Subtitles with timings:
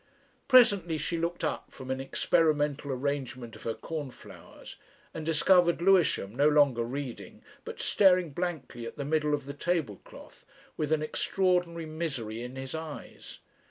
[0.47, 4.75] Presently she looked up from an experimental arrangement of her cornflowers,
[5.13, 9.97] and discovered Lewisham, no longer reading, but staring blankly at the middle of the table
[9.97, 10.43] cloth,
[10.75, 13.37] with an extraordinary misery in his eyes.